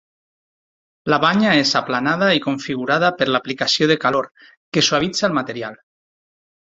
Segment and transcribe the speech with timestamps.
[1.13, 4.31] La banya és aplanada i configurada per l'aplicació de calor,
[4.79, 5.79] que suavitza el material.